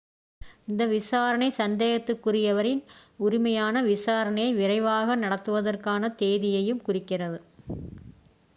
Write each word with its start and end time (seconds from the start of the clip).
இந்த 0.67 0.83
விசாரணை 0.91 1.49
சந்தேகத்திற்குரியவரின் 1.57 2.81
உரிமையான 3.19 3.83
விசாரணையை 3.87 4.53
விரைவாக 4.53 5.17
நடத்துவதற்கான 5.17 6.13
தேதியையும் 6.19 6.83
குறிக்கிறது 6.83 7.39